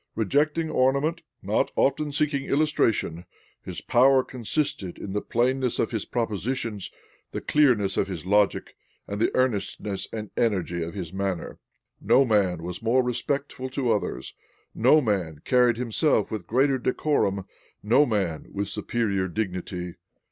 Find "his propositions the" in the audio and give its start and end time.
5.91-7.39